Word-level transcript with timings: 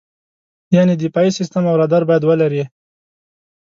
یعنې 0.75 0.93
دفاعي 0.97 1.31
سیستم 1.39 1.63
او 1.69 1.75
رادار 1.81 2.03
باید 2.09 2.23
ولرې. 2.25 2.63